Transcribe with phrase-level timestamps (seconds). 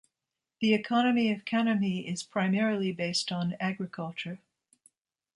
[0.61, 4.39] The economy of Kannami is primarily based on agriculture.